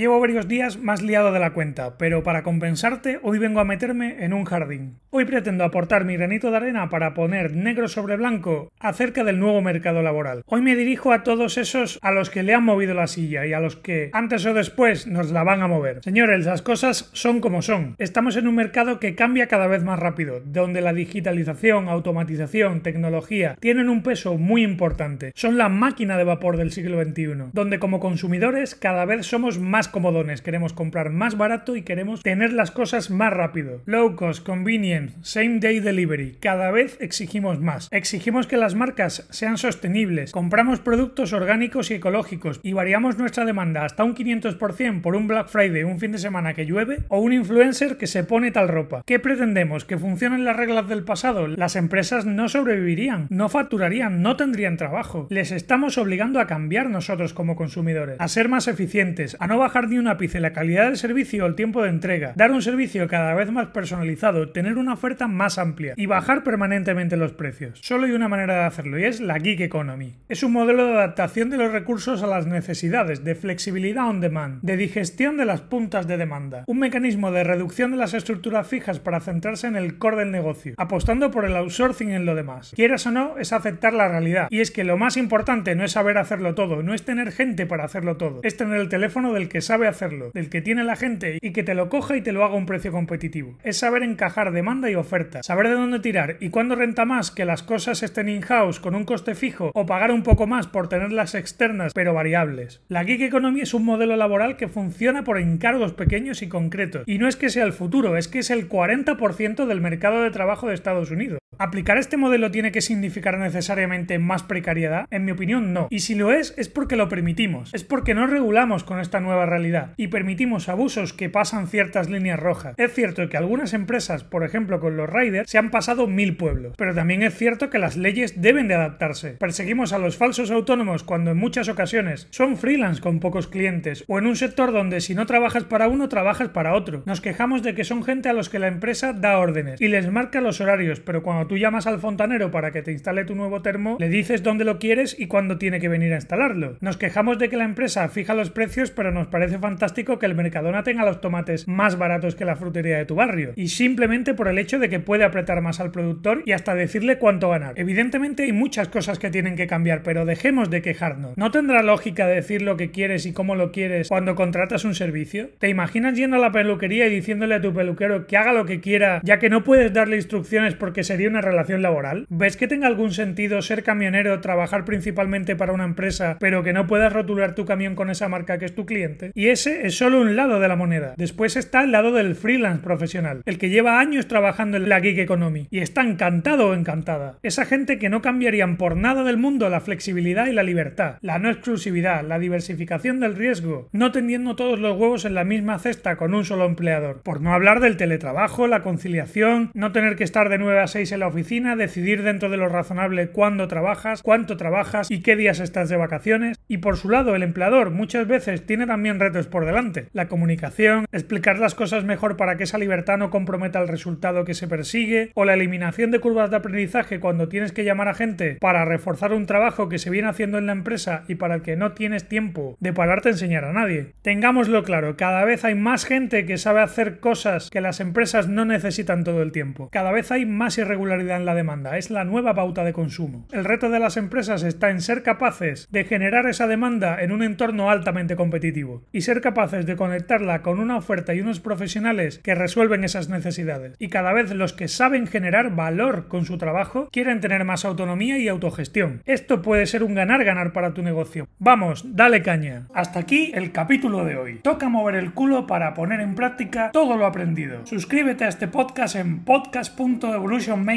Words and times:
Llevo 0.00 0.18
varios 0.18 0.48
días 0.48 0.78
más 0.78 1.02
liado 1.02 1.30
de 1.30 1.38
la 1.40 1.52
cuenta, 1.52 1.98
pero 1.98 2.22
para 2.22 2.42
compensarte 2.42 3.20
hoy 3.22 3.38
vengo 3.38 3.60
a 3.60 3.66
meterme 3.66 4.24
en 4.24 4.32
un 4.32 4.46
jardín. 4.46 4.96
Hoy 5.10 5.26
pretendo 5.26 5.62
aportar 5.62 6.06
mi 6.06 6.16
granito 6.16 6.50
de 6.50 6.56
arena 6.56 6.88
para 6.88 7.12
poner 7.12 7.54
negro 7.54 7.86
sobre 7.86 8.16
blanco 8.16 8.72
acerca 8.78 9.24
del 9.24 9.38
nuevo 9.38 9.60
mercado 9.60 10.00
laboral. 10.00 10.42
Hoy 10.46 10.62
me 10.62 10.74
dirijo 10.74 11.12
a 11.12 11.22
todos 11.22 11.58
esos 11.58 11.98
a 12.00 12.12
los 12.12 12.30
que 12.30 12.42
le 12.42 12.54
han 12.54 12.64
movido 12.64 12.94
la 12.94 13.08
silla 13.08 13.44
y 13.44 13.52
a 13.52 13.60
los 13.60 13.76
que 13.76 14.08
antes 14.14 14.46
o 14.46 14.54
después 14.54 15.06
nos 15.06 15.32
la 15.32 15.44
van 15.44 15.60
a 15.60 15.68
mover. 15.68 16.00
Señores, 16.02 16.46
las 16.46 16.62
cosas 16.62 17.10
son 17.12 17.42
como 17.42 17.60
son. 17.60 17.94
Estamos 17.98 18.36
en 18.36 18.48
un 18.48 18.54
mercado 18.54 19.00
que 19.00 19.14
cambia 19.14 19.48
cada 19.48 19.66
vez 19.66 19.84
más 19.84 19.98
rápido, 19.98 20.40
donde 20.46 20.80
la 20.80 20.94
digitalización, 20.94 21.90
automatización, 21.90 22.80
tecnología 22.80 23.54
tienen 23.60 23.90
un 23.90 24.02
peso 24.02 24.38
muy 24.38 24.62
importante. 24.62 25.32
Son 25.34 25.58
la 25.58 25.68
máquina 25.68 26.16
de 26.16 26.24
vapor 26.24 26.56
del 26.56 26.72
siglo 26.72 27.04
XXI, 27.04 27.50
donde 27.52 27.78
como 27.78 28.00
consumidores 28.00 28.74
cada 28.74 29.04
vez 29.04 29.26
somos 29.26 29.58
más 29.58 29.89
comodones, 29.90 30.42
queremos 30.42 30.72
comprar 30.72 31.10
más 31.10 31.36
barato 31.36 31.76
y 31.76 31.82
queremos 31.82 32.22
tener 32.22 32.52
las 32.52 32.70
cosas 32.70 33.10
más 33.10 33.32
rápido. 33.32 33.82
Low 33.86 34.16
cost, 34.16 34.44
convenient, 34.44 35.12
same 35.22 35.58
day 35.60 35.80
delivery. 35.80 36.36
Cada 36.40 36.70
vez 36.70 36.96
exigimos 37.00 37.60
más. 37.60 37.88
Exigimos 37.90 38.46
que 38.46 38.56
las 38.56 38.74
marcas 38.74 39.26
sean 39.30 39.58
sostenibles. 39.58 40.32
Compramos 40.32 40.80
productos 40.80 41.32
orgánicos 41.32 41.90
y 41.90 41.94
ecológicos 41.94 42.60
y 42.62 42.72
variamos 42.72 43.18
nuestra 43.18 43.44
demanda 43.44 43.84
hasta 43.84 44.04
un 44.04 44.14
500% 44.14 45.00
por 45.00 45.16
un 45.16 45.26
Black 45.26 45.48
Friday, 45.48 45.84
un 45.84 45.98
fin 45.98 46.12
de 46.12 46.18
semana 46.18 46.54
que 46.54 46.66
llueve 46.66 47.04
o 47.08 47.20
un 47.20 47.32
influencer 47.32 47.96
que 47.96 48.06
se 48.06 48.24
pone 48.24 48.50
tal 48.50 48.68
ropa. 48.68 49.02
¿Qué 49.06 49.18
pretendemos? 49.18 49.84
¿Que 49.84 49.98
funcionen 49.98 50.44
las 50.44 50.56
reglas 50.56 50.88
del 50.88 51.04
pasado? 51.04 51.48
Las 51.48 51.76
empresas 51.76 52.26
no 52.26 52.48
sobrevivirían, 52.48 53.26
no 53.30 53.48
facturarían, 53.48 54.22
no 54.22 54.36
tendrían 54.36 54.76
trabajo. 54.76 55.26
Les 55.30 55.52
estamos 55.52 55.98
obligando 55.98 56.40
a 56.40 56.46
cambiar 56.46 56.90
nosotros 56.90 57.32
como 57.32 57.56
consumidores, 57.56 58.16
a 58.20 58.28
ser 58.28 58.48
más 58.48 58.68
eficientes, 58.68 59.36
a 59.40 59.46
no 59.46 59.58
bajar 59.58 59.69
bajar 59.70 59.88
ni 59.88 59.98
un 59.98 60.08
ápice 60.08 60.40
la 60.40 60.52
calidad 60.52 60.86
del 60.86 60.96
servicio 60.96 61.44
o 61.44 61.46
el 61.46 61.54
tiempo 61.54 61.80
de 61.80 61.90
entrega, 61.90 62.32
dar 62.34 62.50
un 62.50 62.60
servicio 62.60 63.06
cada 63.06 63.34
vez 63.34 63.52
más 63.52 63.68
personalizado, 63.68 64.48
tener 64.48 64.78
una 64.78 64.94
oferta 64.94 65.28
más 65.28 65.58
amplia 65.58 65.94
y 65.96 66.06
bajar 66.06 66.42
permanentemente 66.42 67.16
los 67.16 67.30
precios. 67.34 67.78
Solo 67.80 68.06
hay 68.06 68.10
una 68.10 68.26
manera 68.26 68.54
de 68.54 68.64
hacerlo 68.64 68.98
y 68.98 69.04
es 69.04 69.20
la 69.20 69.38
Geek 69.38 69.60
Economy. 69.60 70.16
Es 70.28 70.42
un 70.42 70.50
modelo 70.50 70.86
de 70.86 70.94
adaptación 70.94 71.50
de 71.50 71.58
los 71.58 71.70
recursos 71.70 72.20
a 72.24 72.26
las 72.26 72.48
necesidades, 72.48 73.22
de 73.22 73.36
flexibilidad 73.36 74.08
on 74.08 74.20
demand, 74.20 74.60
de 74.62 74.76
digestión 74.76 75.36
de 75.36 75.44
las 75.44 75.60
puntas 75.60 76.08
de 76.08 76.16
demanda, 76.16 76.64
un 76.66 76.80
mecanismo 76.80 77.30
de 77.30 77.44
reducción 77.44 77.92
de 77.92 77.96
las 77.96 78.12
estructuras 78.12 78.66
fijas 78.66 78.98
para 78.98 79.20
centrarse 79.20 79.68
en 79.68 79.76
el 79.76 79.98
core 79.98 80.16
del 80.16 80.32
negocio, 80.32 80.74
apostando 80.78 81.30
por 81.30 81.44
el 81.44 81.54
outsourcing 81.54 82.10
en 82.10 82.26
lo 82.26 82.34
demás. 82.34 82.72
Quieras 82.74 83.06
o 83.06 83.12
no, 83.12 83.38
es 83.38 83.52
aceptar 83.52 83.92
la 83.92 84.08
realidad. 84.08 84.48
Y 84.50 84.62
es 84.62 84.72
que 84.72 84.82
lo 84.82 84.96
más 84.96 85.16
importante 85.16 85.76
no 85.76 85.84
es 85.84 85.92
saber 85.92 86.18
hacerlo 86.18 86.56
todo, 86.56 86.82
no 86.82 86.92
es 86.92 87.04
tener 87.04 87.30
gente 87.30 87.66
para 87.66 87.84
hacerlo 87.84 88.16
todo, 88.16 88.40
es 88.42 88.56
tener 88.56 88.80
el 88.80 88.88
teléfono 88.88 89.32
del 89.32 89.48
que 89.48 89.59
sabe 89.62 89.88
hacerlo, 89.88 90.30
del 90.34 90.48
que 90.48 90.60
tiene 90.60 90.84
la 90.84 90.96
gente 90.96 91.38
y 91.40 91.52
que 91.52 91.62
te 91.62 91.74
lo 91.74 91.88
coja 91.88 92.16
y 92.16 92.22
te 92.22 92.32
lo 92.32 92.44
haga 92.44 92.54
a 92.54 92.58
un 92.58 92.66
precio 92.66 92.92
competitivo. 92.92 93.56
Es 93.62 93.78
saber 93.78 94.02
encajar 94.02 94.52
demanda 94.52 94.90
y 94.90 94.94
oferta, 94.94 95.42
saber 95.42 95.68
de 95.68 95.74
dónde 95.74 96.00
tirar 96.00 96.36
y 96.40 96.50
cuándo 96.50 96.74
renta 96.74 97.04
más 97.04 97.30
que 97.30 97.44
las 97.44 97.62
cosas 97.62 98.02
estén 98.02 98.28
in-house 98.28 98.80
con 98.80 98.94
un 98.94 99.04
coste 99.04 99.34
fijo 99.34 99.70
o 99.74 99.86
pagar 99.86 100.10
un 100.10 100.22
poco 100.22 100.46
más 100.46 100.66
por 100.66 100.88
tenerlas 100.88 101.34
externas 101.34 101.92
pero 101.94 102.14
variables. 102.14 102.82
La 102.88 103.04
gig 103.04 103.22
economy 103.22 103.62
es 103.62 103.74
un 103.74 103.84
modelo 103.84 104.16
laboral 104.16 104.56
que 104.56 104.68
funciona 104.68 105.24
por 105.24 105.38
encargos 105.38 105.92
pequeños 105.92 106.42
y 106.42 106.48
concretos. 106.48 107.02
Y 107.06 107.18
no 107.18 107.28
es 107.28 107.36
que 107.36 107.50
sea 107.50 107.64
el 107.64 107.72
futuro, 107.72 108.16
es 108.16 108.28
que 108.28 108.40
es 108.40 108.50
el 108.50 108.68
40% 108.68 109.66
del 109.66 109.80
mercado 109.80 110.22
de 110.22 110.30
trabajo 110.30 110.68
de 110.68 110.74
Estados 110.74 111.10
Unidos. 111.10 111.39
¿Aplicar 111.62 111.98
este 111.98 112.16
modelo 112.16 112.50
tiene 112.50 112.72
que 112.72 112.80
significar 112.80 113.36
necesariamente 113.36 114.18
más 114.18 114.42
precariedad? 114.42 115.06
En 115.10 115.26
mi 115.26 115.32
opinión, 115.32 115.74
no. 115.74 115.88
Y 115.90 115.98
si 115.98 116.14
lo 116.14 116.32
es, 116.32 116.54
es 116.56 116.70
porque 116.70 116.96
lo 116.96 117.10
permitimos. 117.10 117.74
Es 117.74 117.84
porque 117.84 118.14
no 118.14 118.26
regulamos 118.26 118.82
con 118.82 118.98
esta 118.98 119.20
nueva 119.20 119.44
realidad 119.44 119.92
y 119.98 120.08
permitimos 120.08 120.70
abusos 120.70 121.12
que 121.12 121.28
pasan 121.28 121.68
ciertas 121.68 122.08
líneas 122.08 122.40
rojas. 122.40 122.72
Es 122.78 122.94
cierto 122.94 123.28
que 123.28 123.36
algunas 123.36 123.74
empresas, 123.74 124.24
por 124.24 124.42
ejemplo 124.42 124.80
con 124.80 124.96
los 124.96 125.10
riders, 125.10 125.50
se 125.50 125.58
han 125.58 125.70
pasado 125.70 126.06
mil 126.06 126.34
pueblos. 126.38 126.72
Pero 126.78 126.94
también 126.94 127.22
es 127.22 127.36
cierto 127.36 127.68
que 127.68 127.78
las 127.78 127.98
leyes 127.98 128.40
deben 128.40 128.66
de 128.66 128.76
adaptarse. 128.76 129.32
Perseguimos 129.32 129.92
a 129.92 129.98
los 129.98 130.16
falsos 130.16 130.50
autónomos 130.50 131.04
cuando 131.04 131.32
en 131.32 131.36
muchas 131.36 131.68
ocasiones 131.68 132.26
son 132.30 132.56
freelance 132.56 133.02
con 133.02 133.20
pocos 133.20 133.48
clientes 133.48 134.04
o 134.08 134.18
en 134.18 134.24
un 134.26 134.36
sector 134.36 134.72
donde 134.72 135.02
si 135.02 135.14
no 135.14 135.26
trabajas 135.26 135.64
para 135.64 135.88
uno, 135.88 136.08
trabajas 136.08 136.48
para 136.48 136.72
otro. 136.72 137.02
Nos 137.04 137.20
quejamos 137.20 137.62
de 137.62 137.74
que 137.74 137.84
son 137.84 138.02
gente 138.02 138.30
a 138.30 138.32
los 138.32 138.48
que 138.48 138.58
la 138.58 138.68
empresa 138.68 139.12
da 139.12 139.36
órdenes 139.36 139.78
y 139.78 139.88
les 139.88 140.10
marca 140.10 140.40
los 140.40 140.62
horarios, 140.62 141.00
pero 141.00 141.22
cuando 141.22 141.49
tú 141.50 141.58
llamas 141.58 141.88
al 141.88 141.98
fontanero 141.98 142.52
para 142.52 142.70
que 142.70 142.80
te 142.80 142.92
instale 142.92 143.24
tu 143.24 143.34
nuevo 143.34 143.60
termo, 143.60 143.96
le 143.98 144.08
dices 144.08 144.44
dónde 144.44 144.64
lo 144.64 144.78
quieres 144.78 145.16
y 145.18 145.26
cuándo 145.26 145.58
tiene 145.58 145.80
que 145.80 145.88
venir 145.88 146.12
a 146.12 146.14
instalarlo. 146.14 146.76
Nos 146.80 146.96
quejamos 146.96 147.40
de 147.40 147.48
que 147.48 147.56
la 147.56 147.64
empresa 147.64 148.08
fija 148.08 148.34
los 148.34 148.50
precios, 148.50 148.92
pero 148.92 149.10
nos 149.10 149.26
parece 149.26 149.58
fantástico 149.58 150.20
que 150.20 150.26
el 150.26 150.36
Mercadona 150.36 150.84
tenga 150.84 151.04
los 151.04 151.20
tomates 151.20 151.66
más 151.66 151.98
baratos 151.98 152.36
que 152.36 152.44
la 152.44 152.54
frutería 152.54 152.98
de 152.98 153.04
tu 153.04 153.16
barrio. 153.16 153.52
Y 153.56 153.66
simplemente 153.66 154.32
por 154.32 154.46
el 154.46 154.58
hecho 154.58 154.78
de 154.78 154.88
que 154.88 155.00
puede 155.00 155.24
apretar 155.24 155.60
más 155.60 155.80
al 155.80 155.90
productor 155.90 156.44
y 156.46 156.52
hasta 156.52 156.76
decirle 156.76 157.18
cuánto 157.18 157.50
ganar. 157.50 157.74
Evidentemente 157.74 158.44
hay 158.44 158.52
muchas 158.52 158.86
cosas 158.86 159.18
que 159.18 159.30
tienen 159.30 159.56
que 159.56 159.66
cambiar, 159.66 160.04
pero 160.04 160.26
dejemos 160.26 160.70
de 160.70 160.82
quejarnos. 160.82 161.36
¿No 161.36 161.50
tendrá 161.50 161.82
lógica 161.82 162.28
decir 162.28 162.62
lo 162.62 162.76
que 162.76 162.92
quieres 162.92 163.26
y 163.26 163.32
cómo 163.32 163.56
lo 163.56 163.72
quieres 163.72 164.08
cuando 164.08 164.36
contratas 164.36 164.84
un 164.84 164.94
servicio? 164.94 165.50
¿Te 165.58 165.68
imaginas 165.68 166.14
yendo 166.14 166.36
a 166.36 166.38
la 166.40 166.52
peluquería 166.52 167.08
y 167.08 167.10
diciéndole 167.16 167.56
a 167.56 167.60
tu 167.60 167.74
peluquero 167.74 168.28
que 168.28 168.36
haga 168.36 168.52
lo 168.52 168.66
que 168.66 168.80
quiera, 168.80 169.20
ya 169.24 169.40
que 169.40 169.50
no 169.50 169.64
puedes 169.64 169.92
darle 169.92 170.14
instrucciones 170.14 170.76
porque 170.76 171.02
sería 171.02 171.28
una 171.28 171.39
relación 171.40 171.82
laboral? 171.82 172.26
¿Ves 172.28 172.56
que 172.56 172.68
tenga 172.68 172.86
algún 172.86 173.12
sentido 173.12 173.62
ser 173.62 173.82
camionero, 173.82 174.40
trabajar 174.40 174.84
principalmente 174.84 175.56
para 175.56 175.72
una 175.72 175.84
empresa, 175.84 176.36
pero 176.40 176.62
que 176.62 176.72
no 176.72 176.86
puedas 176.86 177.12
rotular 177.12 177.54
tu 177.54 177.64
camión 177.64 177.94
con 177.94 178.10
esa 178.10 178.28
marca 178.28 178.58
que 178.58 178.66
es 178.66 178.74
tu 178.74 178.86
cliente? 178.86 179.32
Y 179.34 179.48
ese 179.48 179.86
es 179.86 179.96
solo 179.96 180.20
un 180.20 180.36
lado 180.36 180.60
de 180.60 180.68
la 180.68 180.76
moneda. 180.76 181.14
Después 181.16 181.56
está 181.56 181.82
el 181.82 181.92
lado 181.92 182.12
del 182.12 182.34
freelance 182.34 182.82
profesional, 182.82 183.42
el 183.46 183.58
que 183.58 183.70
lleva 183.70 184.00
años 184.00 184.28
trabajando 184.28 184.76
en 184.76 184.88
la 184.88 185.00
gig 185.00 185.18
economy 185.18 185.68
y 185.70 185.80
está 185.80 186.02
encantado 186.02 186.68
o 186.68 186.74
encantada. 186.74 187.38
Esa 187.42 187.64
gente 187.64 187.98
que 187.98 188.08
no 188.08 188.22
cambiarían 188.22 188.76
por 188.76 188.96
nada 188.96 189.24
del 189.24 189.36
mundo 189.36 189.68
la 189.68 189.80
flexibilidad 189.80 190.46
y 190.46 190.52
la 190.52 190.62
libertad, 190.62 191.16
la 191.20 191.38
no 191.38 191.50
exclusividad, 191.50 192.24
la 192.24 192.38
diversificación 192.38 193.20
del 193.20 193.36
riesgo, 193.36 193.88
no 193.92 194.12
tendiendo 194.12 194.56
todos 194.56 194.78
los 194.78 194.96
huevos 194.98 195.24
en 195.24 195.34
la 195.34 195.44
misma 195.44 195.78
cesta 195.78 196.16
con 196.16 196.34
un 196.34 196.44
solo 196.44 196.66
empleador. 196.66 197.22
Por 197.22 197.40
no 197.40 197.52
hablar 197.52 197.80
del 197.80 197.96
teletrabajo, 197.96 198.66
la 198.66 198.82
conciliación, 198.82 199.70
no 199.74 199.92
tener 199.92 200.16
que 200.16 200.24
estar 200.24 200.48
de 200.48 200.58
9 200.58 200.80
a 200.80 200.86
6 200.86 201.12
en 201.12 201.19
la 201.20 201.28
oficina, 201.28 201.76
decidir 201.76 202.22
dentro 202.22 202.48
de 202.48 202.56
lo 202.56 202.68
razonable 202.68 203.28
cuándo 203.28 203.68
trabajas, 203.68 204.22
cuánto 204.22 204.56
trabajas 204.56 205.10
y 205.10 205.22
qué 205.22 205.36
días 205.36 205.60
estás 205.60 205.88
de 205.88 205.96
vacaciones. 205.96 206.58
Y 206.66 206.78
por 206.78 206.96
su 206.96 207.08
lado, 207.08 207.36
el 207.36 207.42
empleador 207.42 207.90
muchas 207.90 208.26
veces 208.26 208.66
tiene 208.66 208.86
también 208.86 209.20
retos 209.20 209.46
por 209.46 209.64
delante. 209.64 210.08
La 210.12 210.28
comunicación, 210.28 211.06
explicar 211.12 211.58
las 211.58 211.74
cosas 211.74 212.04
mejor 212.04 212.36
para 212.36 212.56
que 212.56 212.64
esa 212.64 212.78
libertad 212.78 213.18
no 213.18 213.30
comprometa 213.30 213.80
el 213.80 213.88
resultado 213.88 214.44
que 214.44 214.54
se 214.54 214.68
persigue, 214.68 215.30
o 215.34 215.44
la 215.44 215.54
eliminación 215.54 216.10
de 216.10 216.20
curvas 216.20 216.50
de 216.50 216.56
aprendizaje 216.56 217.20
cuando 217.20 217.48
tienes 217.48 217.72
que 217.72 217.84
llamar 217.84 218.08
a 218.08 218.14
gente 218.14 218.56
para 218.60 218.84
reforzar 218.84 219.32
un 219.32 219.46
trabajo 219.46 219.88
que 219.88 219.98
se 219.98 220.10
viene 220.10 220.28
haciendo 220.28 220.58
en 220.58 220.66
la 220.66 220.72
empresa 220.72 221.24
y 221.28 221.36
para 221.36 221.56
el 221.56 221.62
que 221.62 221.76
no 221.76 221.92
tienes 221.92 222.28
tiempo 222.28 222.76
de 222.80 222.92
pararte 222.92 223.28
a 223.28 223.32
enseñar 223.32 223.64
a 223.64 223.72
nadie. 223.72 224.14
Tengámoslo 224.22 224.82
claro, 224.82 225.16
cada 225.16 225.44
vez 225.44 225.64
hay 225.64 225.74
más 225.74 226.04
gente 226.04 226.46
que 226.46 226.58
sabe 226.58 226.80
hacer 226.80 227.20
cosas 227.20 227.70
que 227.70 227.80
las 227.80 228.00
empresas 228.00 228.48
no 228.48 228.64
necesitan 228.64 229.24
todo 229.24 229.42
el 229.42 229.52
tiempo. 229.52 229.88
Cada 229.92 230.12
vez 230.12 230.30
hay 230.30 230.46
más 230.46 230.78
en 231.12 231.46
la 231.46 231.54
demanda, 231.54 231.98
es 231.98 232.10
la 232.10 232.24
nueva 232.24 232.54
pauta 232.54 232.84
de 232.84 232.92
consumo. 232.92 233.46
El 233.52 233.64
reto 233.64 233.90
de 233.90 233.98
las 233.98 234.16
empresas 234.16 234.62
está 234.62 234.90
en 234.90 235.00
ser 235.00 235.22
capaces 235.22 235.88
de 235.90 236.04
generar 236.04 236.46
esa 236.46 236.66
demanda 236.66 237.20
en 237.20 237.32
un 237.32 237.42
entorno 237.42 237.90
altamente 237.90 238.36
competitivo 238.36 239.02
y 239.12 239.22
ser 239.22 239.40
capaces 239.40 239.86
de 239.86 239.96
conectarla 239.96 240.62
con 240.62 240.78
una 240.78 240.96
oferta 240.96 241.34
y 241.34 241.40
unos 241.40 241.60
profesionales 241.60 242.38
que 242.38 242.54
resuelven 242.54 243.04
esas 243.04 243.28
necesidades. 243.28 243.96
Y 243.98 244.08
cada 244.08 244.32
vez 244.32 244.52
los 244.52 244.72
que 244.72 244.88
saben 244.88 245.26
generar 245.26 245.74
valor 245.74 246.28
con 246.28 246.44
su 246.44 246.58
trabajo 246.58 247.08
quieren 247.10 247.40
tener 247.40 247.64
más 247.64 247.84
autonomía 247.84 248.38
y 248.38 248.48
autogestión. 248.48 249.22
Esto 249.26 249.62
puede 249.62 249.86
ser 249.86 250.04
un 250.04 250.14
ganar-ganar 250.14 250.72
para 250.72 250.94
tu 250.94 251.02
negocio. 251.02 251.48
Vamos, 251.58 252.04
dale 252.16 252.42
caña. 252.42 252.86
Hasta 252.94 253.20
aquí 253.20 253.52
el 253.54 253.72
capítulo 253.72 254.24
de 254.24 254.36
hoy. 254.36 254.60
Toca 254.62 254.88
mover 254.88 255.14
el 255.14 255.32
culo 255.32 255.66
para 255.66 255.94
poner 255.94 256.20
en 256.20 256.34
práctica 256.34 256.90
todo 256.92 257.16
lo 257.16 257.26
aprendido. 257.26 257.86
Suscríbete 257.86 258.44
a 258.44 258.48
este 258.48 258.68
podcast 258.68 259.16
en 259.16 259.44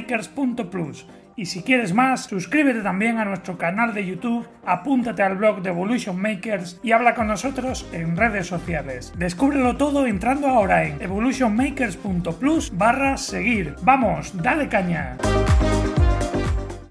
podcast.evolutionmakers.plus 0.04 1.06
y 1.36 1.48
si 1.48 1.64
quieres 1.64 1.94
más, 1.94 2.26
suscríbete 2.26 2.82
también 2.82 3.18
a 3.18 3.26
nuestro 3.26 3.58
canal 3.58 3.94
de 3.94 4.06
YouTube, 4.06 4.48
apúntate 4.66 5.24
al 5.24 5.36
blog 5.36 5.64
de 5.64 5.70
Evolution 5.70 6.22
Makers 6.22 6.80
y 6.84 6.92
habla 6.92 7.16
con 7.16 7.28
nosotros 7.28 7.88
en 7.92 8.16
redes 8.16 8.46
sociales. 8.46 9.12
Descúbrelo 9.18 9.76
todo 9.76 10.06
entrando 10.06 10.48
ahora 10.48 10.86
en 10.86 11.02
evolutionmakers.plus 11.02 12.78
barra 12.78 13.18
seguir. 13.18 13.76
Vamos, 13.82 14.32
dale 14.44 14.70
caña. 14.70 15.18